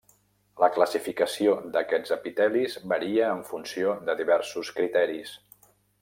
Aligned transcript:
La 0.61 0.67
classificació 0.77 1.51
d'aquests 1.75 2.13
epitelis 2.15 2.77
varia 2.93 3.27
en 3.37 3.43
funció 3.53 3.93
de 4.11 4.17
diversos 4.23 4.73
criteris. 4.79 5.35